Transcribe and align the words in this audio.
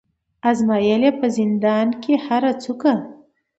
آزمېیل 0.49 1.01
یې 1.07 1.11
په 1.19 1.27
زندان 1.37 1.87
کي 2.01 2.13
هره 2.25 2.51
څوکه 2.63 2.93